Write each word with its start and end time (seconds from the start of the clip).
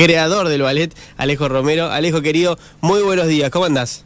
creador 0.00 0.48
del 0.48 0.62
ballet, 0.62 0.94
Alejo 1.16 1.48
Romero. 1.48 1.86
Alejo, 1.90 2.22
querido, 2.22 2.58
muy 2.80 3.02
buenos 3.02 3.26
días, 3.26 3.50
¿cómo 3.50 3.64
andás? 3.64 4.04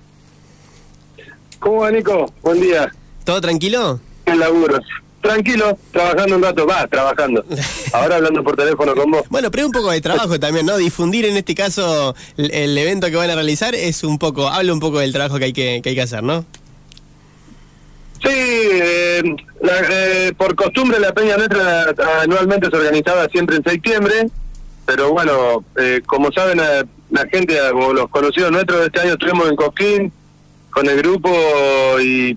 ¿Cómo 1.58 1.80
va, 1.82 1.90
Nico? 1.90 2.32
Buen 2.42 2.60
día. 2.60 2.92
¿Todo 3.24 3.40
tranquilo? 3.40 4.00
En 4.26 4.38
laburo. 4.40 4.78
Tranquilo, 5.22 5.78
trabajando 5.92 6.36
un 6.36 6.42
rato, 6.42 6.66
va, 6.66 6.86
trabajando. 6.86 7.44
Ahora 7.92 8.16
hablando 8.16 8.42
por 8.44 8.56
teléfono 8.56 8.94
con 8.94 9.10
vos. 9.10 9.22
Bueno, 9.30 9.50
pero 9.50 9.66
un 9.66 9.72
poco 9.72 9.90
de 9.90 10.00
trabajo 10.00 10.38
también, 10.40 10.66
¿no? 10.66 10.76
Difundir 10.76 11.24
en 11.26 11.36
este 11.36 11.54
caso 11.54 12.14
el, 12.36 12.50
el 12.52 12.76
evento 12.78 13.06
que 13.08 13.16
van 13.16 13.30
a 13.30 13.34
realizar 13.34 13.74
es 13.74 14.04
un 14.04 14.18
poco, 14.18 14.48
habla 14.48 14.72
un 14.72 14.80
poco 14.80 14.98
del 15.00 15.12
trabajo 15.12 15.38
que 15.38 15.44
hay 15.46 15.52
que, 15.52 15.80
que 15.82 15.90
hay 15.90 15.94
que 15.94 16.02
hacer, 16.02 16.22
¿no? 16.22 16.44
Sí, 18.22 18.30
eh, 18.30 19.22
la- 19.62 19.80
eh, 19.90 20.32
por 20.36 20.54
costumbre 20.54 20.98
la 20.98 21.12
Peña 21.12 21.36
Nuestra 21.36 21.94
anualmente 22.22 22.68
se 22.70 22.76
organizaba 22.76 23.26
siempre 23.28 23.56
en 23.56 23.64
septiembre, 23.64 24.28
pero 24.86 25.12
bueno, 25.12 25.64
eh, 25.78 26.02
como 26.04 26.30
saben 26.32 26.60
eh, 26.60 26.84
la 27.10 27.26
gente 27.28 27.60
o 27.60 27.92
los 27.92 28.08
conocidos 28.08 28.50
nuestros 28.50 28.80
de 28.80 28.86
este 28.86 29.00
año 29.00 29.12
estuvimos 29.12 29.48
en 29.48 29.56
Cosquín 29.56 30.12
con 30.70 30.88
el 30.88 30.98
grupo 30.98 31.30
y 32.00 32.36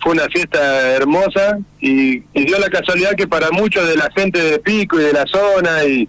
fue 0.00 0.12
una 0.12 0.28
fiesta 0.28 0.92
hermosa 0.92 1.58
y, 1.80 2.20
dio 2.34 2.58
la 2.58 2.70
casualidad 2.70 3.14
que 3.14 3.26
para 3.26 3.50
muchos 3.50 3.88
de 3.88 3.96
la 3.96 4.10
gente 4.10 4.38
de 4.38 4.58
Pico 4.58 5.00
y 5.00 5.04
de 5.04 5.12
la 5.12 5.26
zona 5.26 5.84
y, 5.84 6.08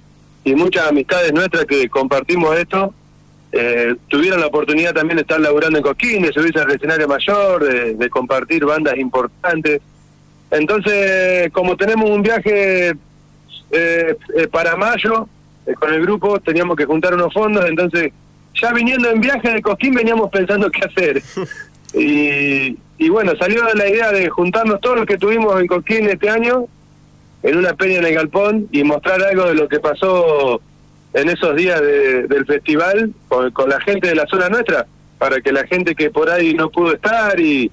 muchas 0.56 0.88
amistades 0.88 1.32
nuestras 1.34 1.66
que 1.66 1.88
compartimos 1.88 2.58
esto, 2.58 2.96
eh, 3.52 3.96
tuvieron 4.08 4.40
la 4.40 4.48
oportunidad 4.48 4.92
también 4.92 5.18
de 5.18 5.22
estar 5.22 5.40
laburando 5.40 5.78
en 5.78 5.84
Cosquín, 5.84 6.24
de 6.24 6.34
subirse 6.34 6.60
al 6.60 6.72
escenario 6.72 7.08
mayor, 7.08 7.64
de, 7.96 8.10
compartir 8.10 8.66
bandas 8.66 8.98
importantes. 8.98 9.82
Entonces, 10.50 11.52
como 11.52 11.78
tenemos 11.78 12.10
un 12.10 12.24
viaje 12.24 12.90
eh, 12.90 12.96
eh, 14.36 14.48
para 14.52 14.76
mayo 14.76 15.22
eh, 15.22 15.41
con 15.76 15.94
el 15.94 16.02
grupo, 16.02 16.40
teníamos 16.40 16.76
que 16.78 16.86
juntar 16.86 17.14
unos 17.14 17.34
fondos, 17.34 17.66
entonces 17.68 18.12
ya 18.60 18.72
viniendo 18.74 19.10
en 19.10 19.22
viaje 19.22 19.50
de 19.52 19.62
Cosquín 19.62 19.94
veníamos 19.94 20.30
pensando 20.30 20.70
qué 20.72 20.82
hacer. 20.86 21.22
Y, 21.94 22.78
y 22.98 23.10
bueno, 23.10 23.34
salió 23.38 23.66
la 23.74 23.86
idea 23.90 24.14
de 24.14 24.30
juntarnos 24.30 24.80
todos 24.80 24.96
los 24.96 25.06
que 25.06 25.18
tuvimos 25.18 25.60
en 25.60 25.68
Cosquín 25.68 26.08
este 26.10 26.30
año 26.30 26.68
en 27.44 27.58
una 27.58 27.74
peña 27.74 27.98
en 27.98 28.06
el 28.06 28.14
galpón 28.14 28.70
y 28.72 28.86
mostrar 28.86 29.22
algo 29.22 29.48
de 29.48 29.56
lo 29.56 29.68
que 29.68 29.82
pasó 29.82 30.62
en 31.14 31.28
esos 31.28 31.54
días 31.58 31.82
de- 31.82 32.28
del 32.28 32.46
festival 32.46 33.12
con, 33.28 33.52
con 33.52 33.70
la 33.70 33.82
gente 33.82 34.08
de 34.08 34.16
la 34.16 34.26
zona 34.28 34.48
nuestra, 34.48 34.86
para 35.18 35.42
que 35.42 35.52
la 35.52 35.68
gente 35.68 35.94
que 35.94 36.10
por 36.10 36.30
ahí 36.30 36.54
no 36.54 36.70
pudo 36.70 36.94
estar 36.94 37.38
y 37.42 37.70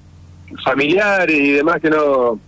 familiares 0.64 1.38
y 1.38 1.52
demás 1.52 1.80
que 1.80 1.90
no 1.90 2.40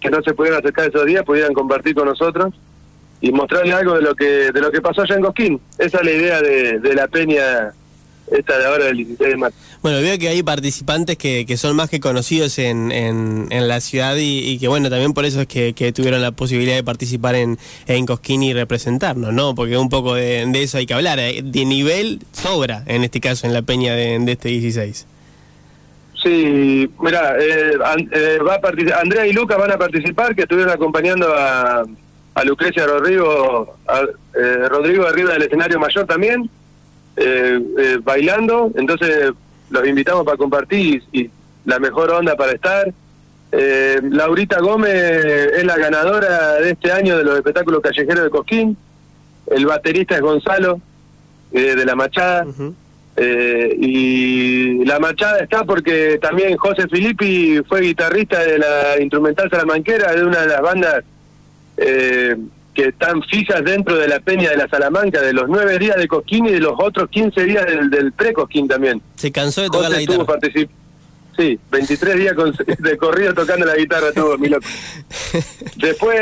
que 0.00 0.08
no 0.08 0.22
se 0.22 0.34
pudieron 0.34 0.60
acercar 0.60 0.88
esos 0.88 1.04
días 1.06 1.24
pudieran 1.24 1.52
compartir 1.52 1.94
con 1.96 2.06
nosotros 2.06 2.54
y 3.22 3.32
mostrarle 3.32 3.72
algo 3.72 3.94
de 3.94 4.02
lo 4.02 4.14
que 4.14 4.52
de 4.52 4.60
lo 4.60 4.70
que 4.70 4.82
pasó 4.82 5.00
allá 5.02 5.14
en 5.14 5.22
Cosquín. 5.22 5.60
Esa 5.78 5.98
es 5.98 6.04
la 6.04 6.10
idea 6.10 6.42
de, 6.42 6.78
de 6.80 6.94
la 6.94 7.08
peña 7.08 7.72
esta 8.30 8.58
de 8.58 8.64
ahora 8.66 8.84
del 8.86 8.96
16 8.96 9.30
de 9.30 9.36
marzo. 9.36 9.56
Bueno, 9.82 10.00
veo 10.00 10.18
que 10.18 10.28
hay 10.28 10.42
participantes 10.42 11.18
que, 11.18 11.44
que 11.44 11.56
son 11.56 11.76
más 11.76 11.90
que 11.90 12.00
conocidos 12.00 12.58
en, 12.58 12.90
en, 12.92 13.48
en 13.50 13.68
la 13.68 13.80
ciudad 13.80 14.16
y, 14.16 14.38
y 14.38 14.58
que 14.58 14.68
bueno, 14.68 14.88
también 14.88 15.12
por 15.12 15.24
eso 15.24 15.40
es 15.42 15.46
que, 15.48 15.74
que 15.74 15.92
tuvieron 15.92 16.22
la 16.22 16.30
posibilidad 16.32 16.76
de 16.76 16.84
participar 16.84 17.34
en, 17.34 17.58
en 17.86 18.06
Cosquín 18.06 18.42
y 18.42 18.54
representarnos, 18.54 19.32
¿no? 19.34 19.54
Porque 19.54 19.76
un 19.76 19.88
poco 19.90 20.14
de, 20.14 20.46
de 20.46 20.62
eso 20.62 20.78
hay 20.78 20.86
que 20.86 20.94
hablar. 20.94 21.18
eh, 21.18 21.42
De 21.44 21.64
nivel 21.64 22.20
sobra, 22.32 22.84
en 22.86 23.04
este 23.04 23.20
caso, 23.20 23.46
en 23.46 23.52
la 23.52 23.62
peña 23.62 23.94
de, 23.94 24.18
de 24.18 24.32
este 24.32 24.48
16. 24.48 25.06
Sí, 26.22 26.88
mira, 27.00 27.36
eh, 27.40 27.72
eh, 28.12 28.38
va 28.46 28.54
a 28.54 29.00
Andrea 29.00 29.26
y 29.26 29.32
Lucas 29.32 29.58
van 29.58 29.72
a 29.72 29.78
participar, 29.78 30.34
que 30.36 30.42
estuvieron 30.42 30.72
acompañando 30.72 31.34
a, 31.36 31.84
a 32.34 32.44
Lucrecia 32.44 32.86
Rodrigo, 32.86 33.76
a- 33.86 34.02
eh, 34.38 34.68
Rodrigo 34.68 35.06
arriba 35.06 35.32
del 35.34 35.42
escenario 35.42 35.78
mayor 35.78 36.06
también, 36.06 36.48
eh, 37.16 37.60
eh, 37.78 37.98
bailando, 38.02 38.70
entonces 38.74 39.32
los 39.70 39.86
invitamos 39.86 40.24
para 40.24 40.36
compartir 40.36 41.02
y, 41.12 41.20
y 41.22 41.30
la 41.64 41.78
mejor 41.78 42.10
onda 42.10 42.34
para 42.36 42.52
estar. 42.52 42.92
Eh, 43.52 44.00
Laurita 44.10 44.60
Gómez 44.60 44.94
es 44.94 45.64
la 45.64 45.76
ganadora 45.76 46.54
de 46.54 46.70
este 46.70 46.90
año 46.90 47.18
de 47.18 47.24
los 47.24 47.36
espectáculos 47.36 47.82
callejeros 47.82 48.24
de 48.24 48.30
Cosquín, 48.30 48.76
el 49.48 49.66
baterista 49.66 50.14
es 50.14 50.22
Gonzalo, 50.22 50.80
eh, 51.52 51.74
de 51.76 51.84
La 51.84 51.94
Machada. 51.94 52.46
Eh, 53.14 53.76
y 53.78 54.84
la 54.86 54.98
machada 54.98 55.40
está 55.40 55.64
porque 55.64 56.18
también 56.18 56.56
José 56.56 56.88
Filippi 56.88 57.60
fue 57.68 57.82
guitarrista 57.82 58.40
de 58.40 58.58
la 58.58 58.98
Instrumental 59.02 59.50
Salamanquera, 59.50 60.14
de 60.14 60.24
una 60.24 60.40
de 60.40 60.46
las 60.46 60.62
bandas 60.62 61.04
eh, 61.84 62.36
que 62.74 62.88
están 62.88 63.22
fijas 63.24 63.62
dentro 63.64 63.96
de 63.98 64.08
la 64.08 64.20
Peña 64.20 64.48
de 64.50 64.56
la 64.56 64.68
Salamanca, 64.68 65.20
de 65.20 65.32
los 65.34 65.44
nueve 65.48 65.78
días 65.78 65.96
de 65.96 66.08
Cosquín 66.08 66.46
y 66.46 66.52
de 66.52 66.60
los 66.60 66.72
otros 66.78 67.08
15 67.10 67.44
días 67.44 67.66
del, 67.66 67.90
del 67.90 68.12
pre-Cosquín 68.12 68.66
también. 68.68 69.02
Se 69.16 69.30
cansó 69.30 69.60
de 69.60 69.66
tocar 69.68 69.90
la 69.90 69.96
José 69.98 70.02
estuvo 70.02 70.24
guitarra. 70.24 70.68
Sí, 71.36 71.58
23 71.70 72.16
días 72.16 72.34
con- 72.34 72.54
de 72.78 72.96
corrido 72.98 73.32
tocando 73.34 73.64
la 73.66 73.74
guitarra 73.76 74.12
tuvo, 74.12 74.36
mi 74.38 74.48
loco. 74.48 74.66
Después 75.76 76.18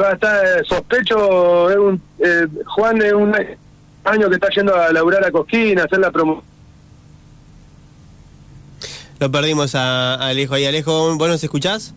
va 0.00 0.10
a 0.10 0.12
estar 0.14 0.66
Sospecho, 0.66 1.70
es 1.70 1.76
un, 1.76 2.02
eh, 2.18 2.46
Juan 2.66 3.00
es 3.02 3.12
un 3.12 3.34
año 4.04 4.28
que 4.28 4.34
está 4.36 4.48
yendo 4.54 4.74
a 4.74 4.92
laburar 4.92 5.24
a 5.24 5.30
Cosquín, 5.30 5.78
a 5.78 5.84
hacer 5.84 5.98
la 5.98 6.10
promoción. 6.10 6.44
Lo 9.20 9.30
perdimos 9.30 9.74
a, 9.74 10.14
a 10.16 10.28
Alejo 10.28 10.54
ahí. 10.54 10.66
Alejo, 10.66 11.16
¿vos 11.16 11.28
nos 11.28 11.42
escuchás? 11.42 11.94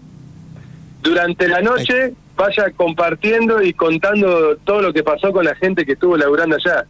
Durante 1.01 1.47
la 1.47 1.61
noche 1.61 2.13
vaya 2.35 2.71
compartiendo 2.75 3.61
y 3.61 3.73
contando 3.73 4.57
todo 4.57 4.81
lo 4.81 4.93
que 4.93 5.03
pasó 5.03 5.31
con 5.31 5.45
la 5.45 5.55
gente 5.55 5.85
que 5.85 5.93
estuvo 5.93 6.15
laburando 6.17 6.55
allá, 6.55 6.85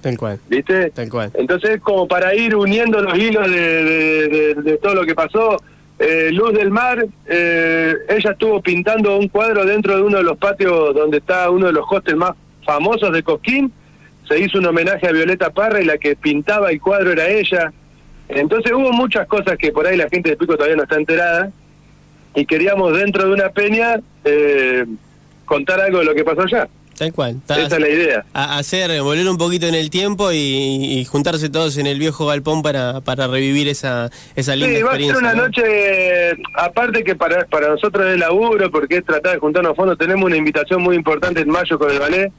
Tal 0.00 0.18
cual, 0.18 0.38
¿viste? 0.48 0.90
tal 0.90 1.08
cual. 1.08 1.30
Entonces, 1.34 1.80
como 1.80 2.06
para 2.06 2.34
ir 2.34 2.54
uniendo 2.54 3.00
los 3.00 3.16
hilos 3.16 3.50
de, 3.50 3.56
de- 3.84 4.28
de- 4.28 4.54
de 4.62 4.76
todo 4.76 4.94
lo 4.94 5.04
que 5.06 5.14
pasó, 5.14 5.56
eh, 5.98 6.28
Luz 6.32 6.52
del 6.52 6.70
Mar, 6.70 7.06
eh, 7.26 7.94
ella 8.10 8.30
estuvo 8.32 8.60
pintando 8.60 9.16
un 9.16 9.28
cuadro 9.28 9.64
dentro 9.64 9.96
de 9.96 10.02
uno 10.02 10.18
de 10.18 10.24
los 10.24 10.36
patios 10.36 10.94
donde 10.94 11.18
está 11.18 11.48
uno 11.50 11.66
de 11.68 11.72
los 11.72 11.86
hostels 11.88 12.18
más 12.18 12.32
famosos 12.66 13.12
de 13.12 13.22
Cosquín. 13.22 13.72
Se 14.28 14.38
hizo 14.38 14.58
un 14.58 14.66
homenaje 14.66 15.06
a 15.08 15.12
Violeta 15.12 15.50
Parra 15.50 15.80
y 15.80 15.84
la 15.86 15.96
que 15.96 16.16
pintaba 16.16 16.70
el 16.70 16.80
cuadro 16.82 17.12
era 17.12 17.28
ella. 17.28 17.72
Entonces 18.28 18.72
hubo 18.72 18.90
muchas 18.92 19.26
cosas 19.26 19.56
que 19.56 19.70
por 19.72 19.86
ahí 19.86 19.96
la 19.96 20.08
gente 20.08 20.30
de 20.30 20.36
Pico 20.36 20.54
todavía 20.56 20.76
no 20.76 20.82
está 20.82 20.96
enterada 20.96 21.50
y 22.34 22.46
queríamos 22.46 22.96
dentro 22.96 23.26
de 23.26 23.32
una 23.34 23.48
peña 23.50 24.00
eh, 24.24 24.84
contar 25.44 25.80
algo 25.80 25.98
de 26.00 26.04
lo 26.04 26.14
que 26.14 26.24
pasó 26.24 26.42
allá. 26.42 26.68
Tal 26.96 27.12
cual. 27.12 27.40
Esa 27.48 27.62
es 27.64 27.80
la 27.80 27.88
idea. 27.88 28.24
a- 28.34 28.56
hacer, 28.58 29.02
volver 29.02 29.28
un 29.28 29.36
poquito 29.36 29.66
en 29.66 29.74
el 29.74 29.90
tiempo 29.90 30.30
y, 30.30 30.36
y 30.38 31.04
juntarse 31.04 31.48
todos 31.48 31.76
en 31.76 31.88
el 31.88 31.98
viejo 31.98 32.26
galpón 32.26 32.62
para, 32.62 33.00
para 33.00 33.26
revivir 33.26 33.66
esa, 33.66 34.10
esa 34.36 34.54
linda 34.54 34.76
Sí, 34.76 34.82
va 34.84 34.92
a 34.92 34.96
ser 34.98 35.16
una 35.16 35.34
¿no? 35.34 35.42
noche, 35.48 36.30
aparte 36.54 37.02
que 37.02 37.16
para, 37.16 37.46
para 37.46 37.68
nosotros 37.70 38.06
es 38.06 38.16
laburo, 38.18 38.70
porque 38.70 38.98
es 38.98 39.04
tratar 39.04 39.32
de 39.32 39.38
juntarnos 39.40 39.74
fondos, 39.76 39.98
tenemos 39.98 40.24
una 40.24 40.36
invitación 40.36 40.82
muy 40.82 40.94
importante 40.94 41.40
en 41.40 41.48
mayo 41.48 41.76
con 41.80 41.90
el 41.90 41.98
ballet. 41.98 42.32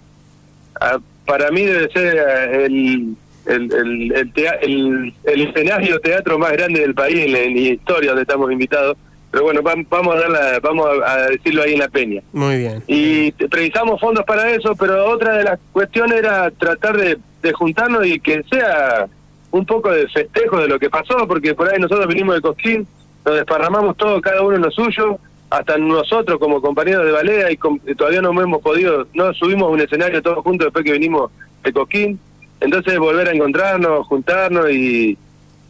Ah, 0.79 0.99
para 1.25 1.51
mí 1.51 1.65
debe 1.65 1.91
ser 1.91 2.15
eh, 2.15 2.65
el, 2.65 3.15
el, 3.47 3.73
el, 3.73 4.11
el, 4.13 4.31
el, 4.61 5.13
el 5.25 5.41
escenario 5.49 5.99
teatro 5.99 6.39
más 6.39 6.53
grande 6.53 6.79
del 6.79 6.93
país 6.93 7.25
en 7.25 7.35
en 7.35 7.53
la 7.55 7.59
historia 7.59 8.11
donde 8.11 8.21
estamos 8.21 8.49
invitados. 8.51 8.95
Pero 9.35 9.43
bueno, 9.47 9.61
vam- 9.61 9.85
vamos 9.89 10.15
a, 10.15 10.19
dar 10.19 10.29
la- 10.29 10.59
vamos 10.61 10.87
a, 11.05 11.11
a 11.11 11.17
decirlo 11.27 11.63
ahí 11.63 11.73
en 11.73 11.79
la 11.79 11.89
peña. 11.89 12.21
Muy 12.31 12.55
bien. 12.55 12.81
Y 12.87 13.33
precisamos 13.33 13.99
fondos 13.99 14.23
para 14.23 14.49
eso, 14.49 14.73
pero 14.77 15.09
otra 15.09 15.33
de 15.35 15.43
las 15.43 15.59
cuestiones 15.73 16.19
era 16.19 16.49
tratar 16.51 16.95
de, 16.95 17.17
de 17.43 17.51
juntarnos 17.51 18.05
y 18.07 18.17
que 18.21 18.43
sea 18.49 19.07
un 19.51 19.65
poco 19.65 19.91
de 19.91 20.07
festejo 20.07 20.57
de 20.61 20.69
lo 20.69 20.79
que 20.79 20.89
pasó, 20.89 21.27
porque 21.27 21.53
por 21.53 21.67
ahí 21.69 21.77
nosotros 21.81 22.07
vinimos 22.07 22.35
de 22.35 22.41
Cosquín, 22.41 22.87
nos 23.25 23.35
desparramamos 23.35 23.97
todo, 23.97 24.21
cada 24.21 24.41
uno 24.41 24.55
en 24.55 24.61
lo 24.61 24.71
suyo, 24.71 25.19
hasta 25.49 25.77
nosotros 25.77 26.39
como 26.39 26.61
compañeros 26.61 27.05
de 27.05 27.11
balea 27.11 27.51
y, 27.51 27.57
com- 27.57 27.79
y 27.85 27.93
todavía 27.93 28.21
no 28.21 28.29
hemos 28.41 28.61
podido, 28.61 29.05
no 29.13 29.33
subimos 29.33 29.69
un 29.69 29.81
escenario 29.81 30.21
todos 30.21 30.45
juntos 30.45 30.67
después 30.67 30.85
que 30.85 30.93
vinimos 30.93 31.29
de 31.61 31.73
Cosquín, 31.73 32.17
entonces 32.61 32.97
volver 32.99 33.27
a 33.27 33.33
encontrarnos, 33.33 34.07
juntarnos 34.07 34.71
y, 34.71 35.17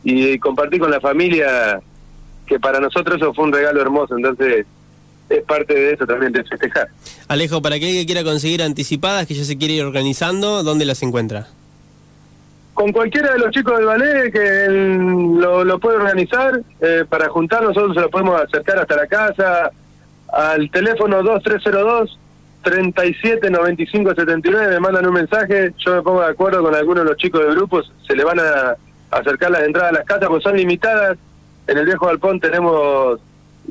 y 0.04 0.38
compartir 0.38 0.80
con 0.82 0.92
la 0.92 1.00
familia, 1.02 1.82
que 2.46 2.60
para 2.60 2.80
nosotros 2.80 3.18
eso 3.18 3.34
fue 3.34 3.46
un 3.46 3.54
regalo 3.54 3.82
hermoso, 3.82 4.16
entonces 4.16 4.66
es 5.30 5.44
parte 5.44 5.74
de 5.74 5.94
eso 5.94 6.06
también, 6.06 6.32
de 6.32 6.44
festejar. 6.44 6.88
Alejo, 7.28 7.62
para 7.62 7.76
aquel 7.76 7.94
que 7.94 8.06
quiera 8.06 8.24
conseguir 8.24 8.62
anticipadas, 8.62 9.26
que 9.26 9.34
ya 9.34 9.44
se 9.44 9.58
quiere 9.58 9.76
ir 9.76 9.84
organizando, 9.84 10.64
¿dónde 10.64 10.86
las 10.86 11.02
encuentra? 11.02 11.48
con 12.76 12.92
cualquiera 12.92 13.34
de 13.34 13.40
los 13.40 13.50
chicos 13.52 13.78
del 13.78 13.86
ballet 13.86 14.34
que 14.34 14.68
lo, 14.70 15.64
lo 15.64 15.80
puede 15.80 15.96
organizar 15.96 16.60
eh, 16.82 17.06
para 17.10 17.30
juntar 17.30 17.64
nosotros 17.64 17.96
se 17.96 18.02
lo 18.02 18.10
podemos 18.10 18.38
acercar 18.40 18.78
hasta 18.80 18.98
la 18.98 19.08
casa 19.08 19.72
al 20.28 20.70
teléfono 20.70 21.24
2302 21.24 22.20
379579 22.64 24.74
me 24.74 24.80
mandan 24.82 25.08
un 25.08 25.14
mensaje 25.14 25.72
yo 25.78 25.96
me 25.96 26.02
pongo 26.02 26.20
de 26.20 26.28
acuerdo 26.28 26.62
con 26.62 26.76
algunos 26.76 27.06
de 27.06 27.12
los 27.12 27.18
chicos 27.18 27.46
del 27.46 27.56
grupo 27.56 27.82
se 27.82 28.14
le 28.14 28.26
van 28.26 28.42
a 28.42 28.76
acercar 29.10 29.52
las 29.52 29.64
entradas 29.64 29.92
a 29.92 29.94
las 29.94 30.04
casas 30.06 30.28
porque 30.28 30.44
son 30.44 30.58
limitadas 30.58 31.18
en 31.68 31.78
el 31.78 31.86
viejo 31.86 32.06
galpón 32.08 32.40
tenemos 32.40 33.20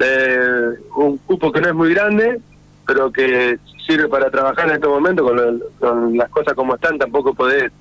eh, 0.00 0.68
un 0.96 1.16
cupo 1.18 1.52
que 1.52 1.60
no 1.60 1.68
es 1.68 1.74
muy 1.74 1.92
grande 1.94 2.40
pero 2.86 3.10
que 3.10 3.58
sirve 3.86 4.08
para 4.08 4.30
trabajar 4.30 4.68
en 4.68 4.74
estos 4.74 4.90
momentos, 4.90 5.26
con, 5.26 5.36
lo- 5.36 5.66
con 5.78 6.16
las 6.18 6.28
cosas 6.28 6.52
como 6.54 6.74
están, 6.74 6.98
tampoco 6.98 7.32
podés 7.32 7.72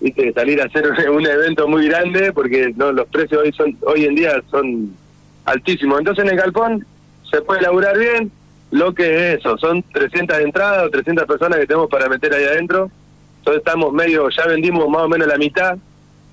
¿viste? 0.00 0.32
salir 0.32 0.60
a 0.62 0.66
hacer 0.66 0.88
un 1.10 1.26
evento 1.26 1.66
muy 1.66 1.88
grande, 1.88 2.32
porque 2.32 2.72
no 2.76 2.92
los 2.92 3.08
precios 3.08 3.42
hoy 3.42 3.52
son 3.52 3.76
hoy 3.82 4.04
en 4.04 4.14
día 4.14 4.40
son 4.50 4.92
altísimos. 5.46 5.98
Entonces 5.98 6.24
en 6.24 6.30
el 6.30 6.36
galpón 6.36 6.86
se 7.28 7.42
puede 7.42 7.62
laburar 7.62 7.98
bien, 7.98 8.30
lo 8.70 8.94
que 8.94 9.32
es 9.32 9.38
eso, 9.40 9.58
son 9.58 9.82
300 9.92 10.38
entradas 10.38 10.84
o 10.86 10.90
300 10.90 11.24
personas 11.26 11.58
que 11.58 11.66
tenemos 11.66 11.88
para 11.90 12.08
meter 12.08 12.32
ahí 12.32 12.44
adentro. 12.44 12.88
Entonces 13.38 13.58
estamos 13.64 13.92
medio, 13.92 14.28
ya 14.30 14.46
vendimos 14.46 14.88
más 14.88 15.02
o 15.02 15.08
menos 15.08 15.26
la 15.26 15.38
mitad 15.38 15.76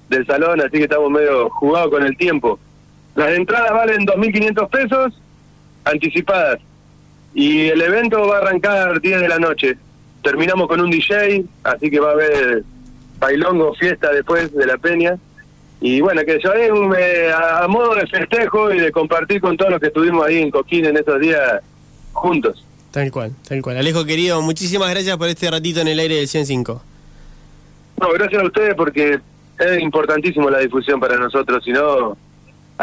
del 0.09 0.25
salón, 0.27 0.61
así 0.61 0.71
que 0.77 0.83
estamos 0.83 1.09
medio 1.09 1.49
jugados 1.49 1.89
con 1.89 2.03
el 2.03 2.15
tiempo. 2.15 2.59
Las 3.15 3.31
entradas 3.31 3.71
valen 3.71 4.05
2.500 4.05 4.69
pesos 4.69 5.13
anticipadas 5.85 6.59
y 7.33 7.67
el 7.67 7.81
evento 7.81 8.27
va 8.27 8.37
a 8.37 8.41
arrancar 8.41 9.01
10 9.01 9.21
de 9.21 9.27
la 9.27 9.39
noche. 9.39 9.77
Terminamos 10.21 10.67
con 10.67 10.79
un 10.79 10.89
DJ, 10.89 11.43
así 11.63 11.89
que 11.89 11.99
va 11.99 12.09
a 12.09 12.13
haber 12.13 12.63
bailongo, 13.19 13.73
fiesta 13.75 14.11
después 14.11 14.53
de 14.53 14.65
la 14.65 14.77
peña. 14.77 15.17
Y 15.81 15.99
bueno, 15.99 16.21
que 16.25 16.39
yo 16.41 16.53
eh, 16.53 17.31
a, 17.31 17.63
a 17.63 17.67
modo 17.67 17.95
de 17.95 18.07
festejo 18.07 18.71
y 18.71 18.79
de 18.79 18.91
compartir 18.91 19.41
con 19.41 19.57
todos 19.57 19.71
los 19.71 19.81
que 19.81 19.87
estuvimos 19.87 20.25
ahí 20.25 20.41
en 20.41 20.49
Coquín 20.49 20.85
en 20.85 20.95
estos 20.95 21.19
días 21.19 21.61
juntos. 22.13 22.65
Tal 22.91 23.11
cual, 23.11 23.31
tal 23.47 23.61
cual. 23.61 23.77
Alejo 23.77 24.05
querido, 24.05 24.41
muchísimas 24.41 24.89
gracias 24.91 25.17
por 25.17 25.27
este 25.27 25.49
ratito 25.49 25.81
en 25.81 25.87
el 25.89 25.99
aire 25.99 26.15
del 26.15 26.27
105. 26.27 26.81
No, 27.99 28.11
gracias 28.13 28.41
a 28.41 28.45
ustedes 28.45 28.75
porque 28.75 29.19
es 29.59 29.81
importantísimo 29.81 30.49
la 30.49 30.59
difusión 30.59 30.99
para 30.99 31.17
nosotros, 31.17 31.63
si 31.63 31.71
no 31.71 32.15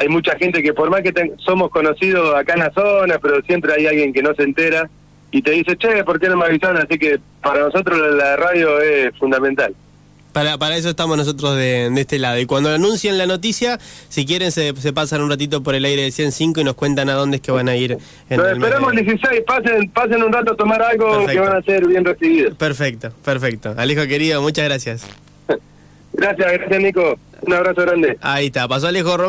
hay 0.00 0.08
mucha 0.08 0.34
gente 0.38 0.62
que 0.62 0.72
por 0.72 0.88
más 0.90 1.02
que 1.02 1.12
ten- 1.12 1.32
somos 1.44 1.70
conocidos 1.70 2.34
acá 2.34 2.54
en 2.54 2.60
la 2.60 2.70
zona, 2.72 3.18
pero 3.18 3.42
siempre 3.42 3.72
hay 3.74 3.86
alguien 3.86 4.12
que 4.14 4.22
no 4.22 4.32
se 4.34 4.44
entera 4.44 4.88
y 5.30 5.42
te 5.42 5.50
dice, 5.50 5.76
che, 5.76 6.02
¿por 6.04 6.18
qué 6.18 6.28
no 6.28 6.36
me 6.36 6.46
avisaron? 6.46 6.78
Así 6.78 6.98
que 6.98 7.18
para 7.42 7.60
nosotros 7.60 7.98
la, 8.16 8.36
radio 8.36 8.80
es 8.80 9.14
fundamental. 9.18 9.74
Para, 10.32 10.56
para 10.58 10.76
eso 10.76 10.88
estamos 10.90 11.16
nosotros 11.16 11.56
de, 11.56 11.90
de 11.90 12.00
este 12.00 12.18
lado. 12.18 12.38
Y 12.38 12.46
cuando 12.46 12.70
anuncien 12.70 13.18
la 13.18 13.26
noticia, 13.26 13.78
si 14.08 14.24
quieren, 14.24 14.52
se, 14.52 14.74
se 14.76 14.92
pasan 14.92 15.22
un 15.22 15.28
ratito 15.28 15.60
por 15.62 15.74
el 15.74 15.84
aire 15.84 16.02
del 16.02 16.12
105 16.12 16.60
y 16.60 16.64
nos 16.64 16.74
cuentan 16.74 17.08
a 17.10 17.14
dónde 17.14 17.36
es 17.36 17.42
que 17.42 17.50
van 17.52 17.68
a 17.68 17.74
ir. 17.76 17.98
en 18.30 18.36
Nos 18.38 18.46
esperamos 18.52 18.92
de- 18.92 19.00
el 19.00 19.06
16, 19.06 19.42
pasen, 19.46 19.90
pasen 19.90 20.22
un 20.22 20.32
rato 20.32 20.52
a 20.52 20.56
tomar 20.56 20.80
algo 20.82 21.10
Perfecto. 21.18 21.32
que 21.32 21.40
van 21.48 21.56
a 21.56 21.62
ser 21.62 21.86
bien 21.86 22.04
recibidos. 22.04 22.56
Perfecto, 22.56 23.10
perfecto. 23.24 23.74
Alejo 23.76 24.06
querido, 24.06 24.40
muchas 24.40 24.64
gracias. 24.66 25.04
Gracias, 26.12 26.52
gracias 26.52 26.80
Nico. 26.82 27.18
Un 27.42 27.52
abrazo 27.54 27.82
grande. 27.82 28.18
Ahí 28.20 28.46
está, 28.46 28.66
pasó 28.68 28.88
Alejo 28.88 29.16
Romero. 29.16 29.28